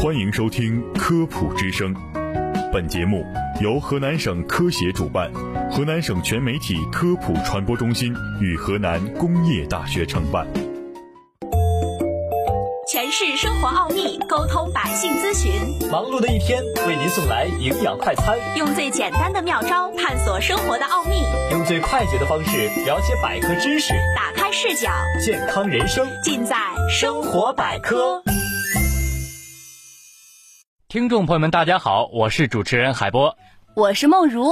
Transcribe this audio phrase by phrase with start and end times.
[0.00, 1.94] 欢迎收听《科普之声》，
[2.72, 3.24] 本节目
[3.60, 5.32] 由河南省科协主办，
[5.70, 10.46] 河南省全媒体科普传播中心与河南工业大学承办。
[12.86, 15.50] 诠释生活奥秘，沟通百姓咨询。
[15.90, 24.90] 忙碌的一天，为您送来营养快餐，用最简单的妙招探索生活的奥秘，用最快捷的方式了解百科知识，打开视角，
[25.24, 26.56] 健康人生尽在
[26.88, 28.22] 生活百科。
[30.94, 33.36] 听众朋友们，大家好，我是主持人海波，
[33.74, 34.50] 我是梦如。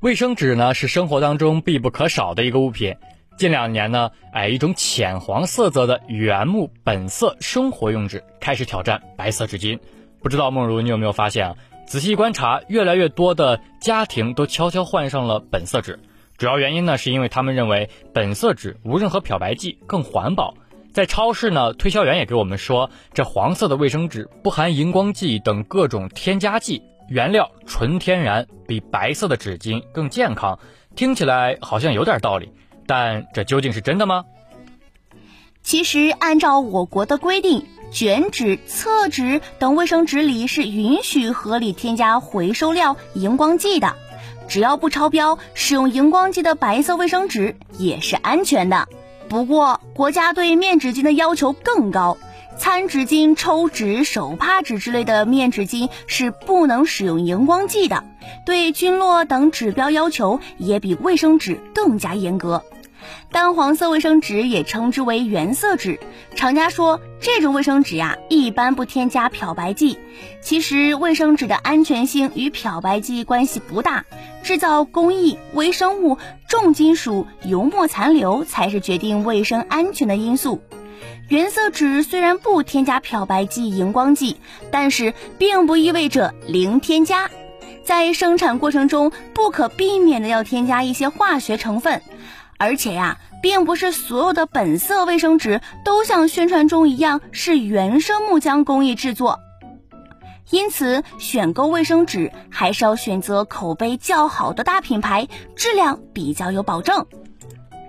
[0.00, 2.96] 卫生纸呢是生活当中必不可少的一个物品。
[3.36, 9.78] 近两年呢，哎，一种浅黄色泽的原木本色生活用纸开始挑战白色纸巾。
[10.20, 11.54] 不知道梦如你有没有发现啊？
[11.86, 16.00] 仔细观察，越来越多的家庭都悄悄换上了本色纸。
[16.38, 20.54] 主要原因呢，是因为他们认为本色纸无任何漂白剂，更环保。
[20.92, 30.58] 在超市呢，推销员也给我们说，这黄色的卫生纸不含荧光剂等各种添加剂，原料纯天然，比白色的纸巾更健康。
[30.96, 32.50] 听起来好像有点道理，
[32.86, 34.24] 但这究竟是真的吗？
[35.62, 43.94] 其实，按照我国的规定，卷纸、厕纸等卫生纸里是允许合理添加回收料荧光剂的，
[44.48, 48.88] 只要不超标，使用荧光剂的白色卫生纸也是安全的。
[49.28, 52.16] 不过，国家对面纸巾的要求更高，
[52.56, 58.04] 餐纸巾、抽纸、手帕纸之类的面纸巾是不能使用荧光剂的。
[58.46, 62.64] 对菌落等指标要求也比卫生纸更加严格。
[63.30, 66.00] 淡黄色卫生纸也称之为原色纸，
[66.34, 69.98] 厂家说这种卫生纸呀一般不添加漂白剂。
[70.40, 74.04] 其实卫生纸的安全性与漂白剂关系不大，
[74.42, 80.62] 制造工艺、微生物、重金属、油墨残留才是决定卫生安全的因素。
[81.28, 84.38] 原色纸虽然不添加漂白剂、荧光剂，
[84.70, 87.30] 但是并不意味着零添加，
[87.84, 92.00] 在生产过程中不可避免的要添加一些化学成分。
[92.58, 99.38] 而且呀，并不是所有的本色卫生纸都像宣传中一样是原生木浆工艺制作，
[100.50, 107.06] 因此选购卫生纸还是要选择口碑较好的大品牌，质量比较有保证。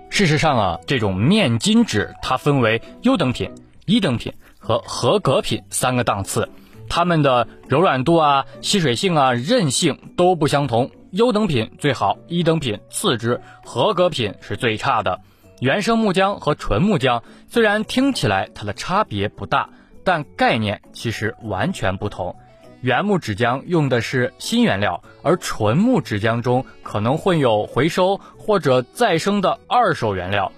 [0.08, 3.52] 事实上啊，这种面巾纸它分为优等品、
[3.86, 6.48] 一等品和合格品三个档次，
[6.88, 10.90] 它们的柔软度啊、吸水性啊、韧性都不相同。
[11.12, 15.20] 优等品最好，一等品次之，合格品是最差的。
[15.60, 19.68] 原生木浆和纯木浆虽然听起来它的差别不大，
[20.04, 22.36] 但概念其实完全不同。
[22.80, 30.50] 原木纸浆用的是新原料，而纯木纸浆中可能会有回收或者再生的二手原料。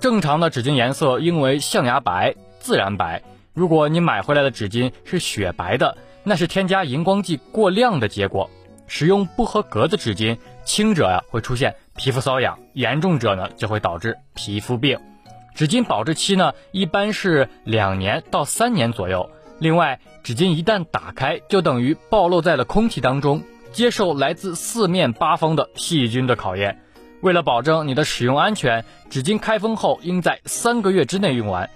[0.00, 3.22] 正常的纸巾颜色应为象牙白、自然白。
[3.54, 8.50] 如果你买回来的纸巾是雪白的，那是添加荧光剂过量的结果。
[8.94, 14.98] 使用不合格的纸巾，轻者呀会出现皮肤瘙痒，严重者呢就会导致皮肤病。
[15.54, 19.30] 纸巾保质期呢一般是两年到三年左右。
[19.58, 23.42] 另外，纸巾一旦打开，就等于暴露在了空气当中，
[23.72, 26.78] 接受来自四面八方的细菌的考验。
[27.22, 31.70] 为了保证你的使用安全，纸巾开封后应在三个月之内用完。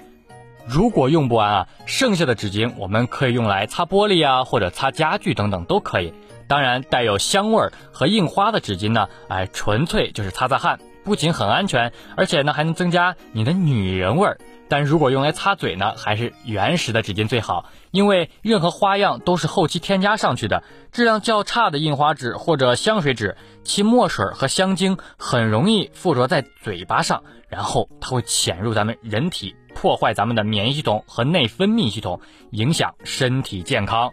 [0.67, 6.13] 如果用不完啊，剩下的纸巾我们可以用来擦玻璃啊，或者擦家具等等都可以。
[6.49, 14.39] 当然，带有香味儿和印花的纸巾呢，哎，纯粹就是擦擦汗，不仅很安全，而且呢还能增加你的女人味儿。
[14.69, 20.65] 但如果用来擦嘴呢，还是原始的纸巾最好，因为任何花样都是后期添加上去的。
[20.91, 32.21] 质量较差的印花纸或者香水纸，其墨水和香精很容易附着在嘴巴上，然后它会潜入咱们人体，破坏咱们的免疫系统和内分泌系统，
[32.51, 34.13] 影响身体健康。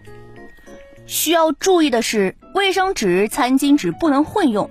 [1.06, 4.69] 需要注意的是，卫生纸、餐巾纸不能混用。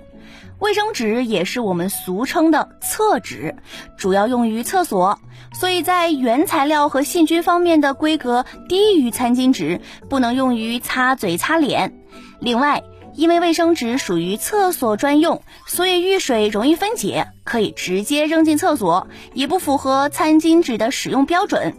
[0.59, 3.55] 卫生纸也是我们俗称的厕纸，
[3.97, 5.19] 主要用于厕所，
[5.53, 11.93] 所以在原材料和细菌方面的规格低于餐巾纸，不能用于擦嘴、擦脸。
[12.39, 21.75] 另外，因为卫生纸属于厕所专用，所以遇水容易分解，可以直接扔进厕所，也不符合餐巾纸的使用标准。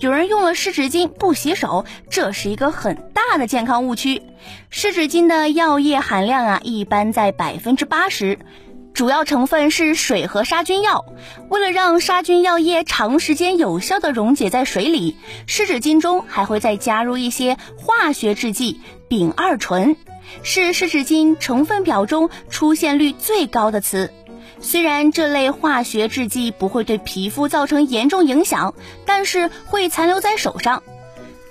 [0.00, 4.22] 有人用了湿纸巾不洗手，这是一个很大的健康误区。
[4.70, 8.38] 湿纸巾的药液含量啊，一般在百分之八十，
[8.94, 11.04] 主要成分是水和杀菌药。
[11.48, 15.16] 为了让杀菌药液长时间有效的溶解在水里，
[15.48, 19.96] 湿纸巾中还会再加入一些化学制剂丙二醇，
[20.44, 24.12] 是湿纸巾成分表中出现率最高的词。
[24.60, 28.74] 虽然这类化学制剂不会对皮肤造成严重影响，
[29.06, 30.82] 但是会残留在手上。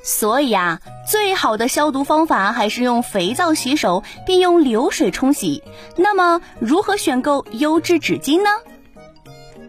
[0.03, 5.63] 所以啊，最好的消毒方法还是用肥皂洗手，并用流水冲洗。
[5.97, 8.49] 那么，如何选购优质纸巾呢？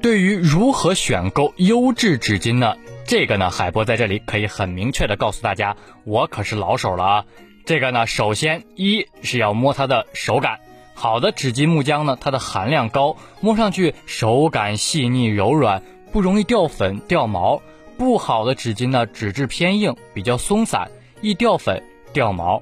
[0.01, 2.77] 对于如何选购优质纸巾呢？
[3.05, 7.25] 这个呢，海波在这里可以很明确的告诉大家，我可是老手了啊。
[7.65, 10.61] 这个呢，首先一是要摸它的手感，
[11.01, 15.81] 好的纸巾木浆呢，它的含量高，摸上去手感细腻柔软，
[16.11, 17.63] 不容易掉粉掉毛。
[17.97, 20.91] 不好的纸巾呢，纸质偏硬，比较松散，
[21.21, 21.81] 易掉粉
[22.13, 22.61] 掉毛。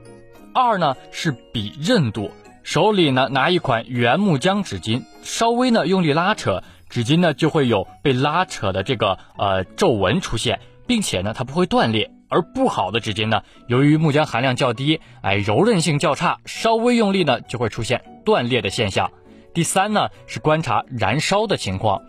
[0.53, 2.31] 二呢是比韧度，
[2.63, 12.11] 手里呢拿一款原木浆纸巾，稍微呢用力拉扯，纸巾呢就会有被拉扯的这个呃皱纹出现，并且呢它不会断裂。
[12.29, 19.11] 而不好的纸巾呢，由于木浆含量较低，哎柔韧性较差，稍微用力呢就会出现断裂的现象。
[19.55, 22.03] 第三呢是观察燃烧的情况。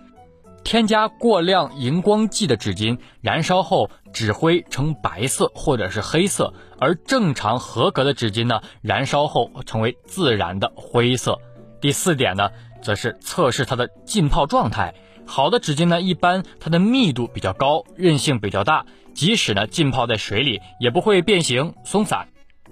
[0.63, 11.39] 添加过量荧光剂的纸巾，燃烧后纸灰呈白色或者是黑色；而正常合格的纸巾呢，燃烧后成为自然的灰色。
[11.79, 12.49] 第四点呢，
[12.81, 14.93] 则是测试它的浸泡状态。
[15.25, 18.85] 好的纸巾呢，一般它的密度比较高，韧性比较大，
[19.17, 22.27] 即使呢浸泡在水里也不会变形松散。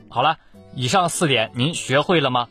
[0.07, 0.37] 好了，
[0.75, 2.47] 以上四点您学会了吗？